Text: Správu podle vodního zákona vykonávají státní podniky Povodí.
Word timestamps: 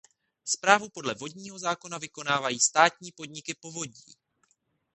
Správu 0.45 0.89
podle 0.89 1.13
vodního 1.13 1.59
zákona 1.59 1.97
vykonávají 1.97 2.59
státní 2.59 3.11
podniky 3.11 3.53
Povodí. 3.53 4.13